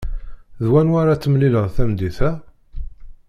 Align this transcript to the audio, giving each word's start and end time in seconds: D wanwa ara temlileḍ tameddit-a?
D 0.61 0.65
wanwa 0.71 0.97
ara 1.01 1.21
temlileḍ 1.23 1.65
tameddit-a? 1.75 2.31